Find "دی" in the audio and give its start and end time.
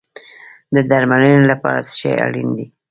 2.57-2.65